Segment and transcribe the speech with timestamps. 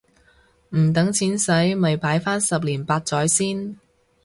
[0.75, 3.77] 唔等錢洗咪擺返十年八載先